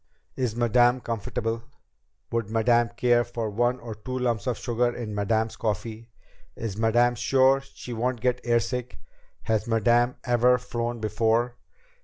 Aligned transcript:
"Is 0.35 0.55
Madame 0.55 0.99
comfortable?" 0.99 1.61
"Would 2.31 2.49
Madame 2.49 2.89
care 2.97 3.23
for 3.23 3.51
one 3.51 3.79
or 3.79 3.93
two 3.93 4.17
lumps 4.17 4.47
of 4.47 4.57
sugar 4.57 4.95
in 4.95 5.13
Madame's 5.13 5.55
coffee?" 5.57 6.09
"Is 6.55 6.75
Madame 6.75 7.13
sure 7.13 7.61
she 7.75 7.93
won't 7.93 8.19
get 8.19 8.43
airsick?" 8.43 8.97
"Has 9.43 9.67
Madame 9.67 10.15
ever 10.23 10.57
flown 10.57 10.99
before?" 11.01 11.55